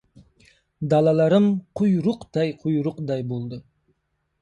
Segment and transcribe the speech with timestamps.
[0.93, 1.51] Dalalarim
[1.81, 3.65] quyruqday-quyruqday bo‘ldi.